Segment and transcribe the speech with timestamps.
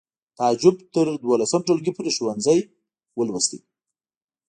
[0.39, 2.59] تعجب تر دولسم ټولګي پورې ښوونځی
[3.17, 3.51] ولوست